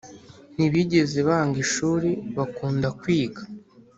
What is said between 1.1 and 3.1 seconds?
banga ishuri, bakunda